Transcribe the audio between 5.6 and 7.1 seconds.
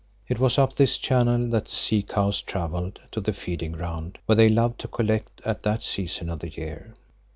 that season of the year.